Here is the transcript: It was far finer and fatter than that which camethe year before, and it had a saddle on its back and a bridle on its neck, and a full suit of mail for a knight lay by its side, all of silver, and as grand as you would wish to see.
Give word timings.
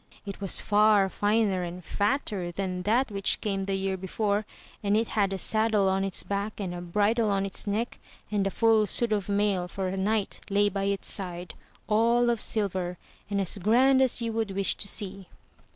It 0.25 0.41
was 0.41 0.59
far 0.59 1.09
finer 1.09 1.61
and 1.61 1.85
fatter 1.85 2.51
than 2.51 2.81
that 2.89 3.11
which 3.11 3.39
camethe 3.39 3.69
year 3.79 3.97
before, 3.97 4.47
and 4.81 4.97
it 4.97 5.09
had 5.09 5.31
a 5.31 5.37
saddle 5.37 5.87
on 5.89 6.03
its 6.03 6.23
back 6.23 6.59
and 6.59 6.73
a 6.73 6.81
bridle 6.81 7.29
on 7.29 7.45
its 7.45 7.67
neck, 7.67 7.99
and 8.31 8.47
a 8.47 8.49
full 8.49 8.87
suit 8.87 9.13
of 9.13 9.29
mail 9.29 9.67
for 9.67 9.85
a 9.89 9.97
knight 9.97 10.39
lay 10.49 10.69
by 10.69 10.85
its 10.85 11.07
side, 11.07 11.53
all 11.85 12.31
of 12.31 12.41
silver, 12.41 12.97
and 13.29 13.39
as 13.39 13.59
grand 13.59 14.01
as 14.01 14.23
you 14.23 14.33
would 14.33 14.49
wish 14.49 14.73
to 14.77 14.87
see. 14.87 15.27